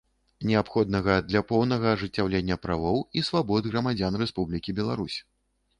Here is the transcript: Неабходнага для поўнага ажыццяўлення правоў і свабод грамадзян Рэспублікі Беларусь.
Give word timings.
Неабходнага 0.51 1.17
для 1.29 1.41
поўнага 1.51 1.93
ажыццяўлення 1.97 2.59
правоў 2.65 2.99
і 3.21 3.27
свабод 3.29 3.63
грамадзян 3.73 4.13
Рэспублікі 4.25 4.69
Беларусь. 4.83 5.17